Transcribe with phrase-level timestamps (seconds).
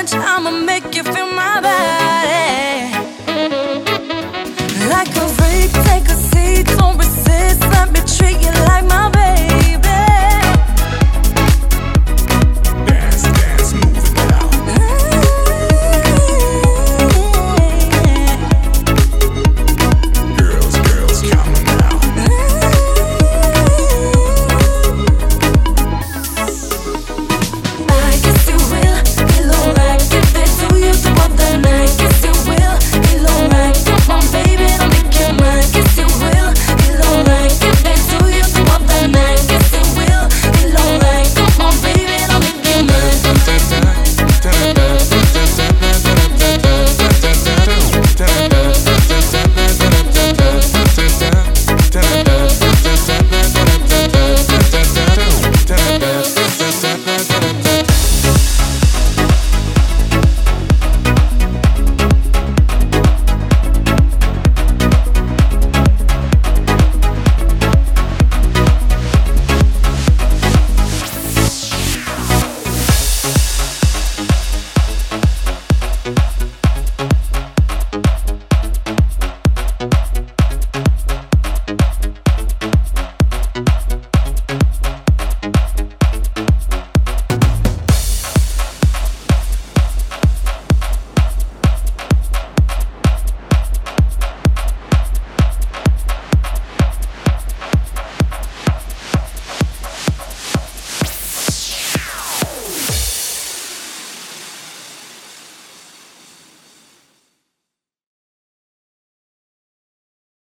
[0.00, 1.26] I'ma make you feel